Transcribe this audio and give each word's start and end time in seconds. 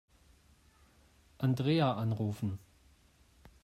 Andrea 1.37 1.93
anrufen. 1.93 2.57